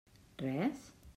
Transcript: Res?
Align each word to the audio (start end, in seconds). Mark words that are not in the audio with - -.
Res? 0.39 0.93